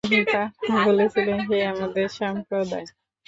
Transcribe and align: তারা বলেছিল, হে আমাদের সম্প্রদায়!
তারা 0.23 0.43
বলেছিল, 0.87 1.27
হে 1.45 1.57
আমাদের 1.73 2.07
সম্প্রদায়! 2.19 2.87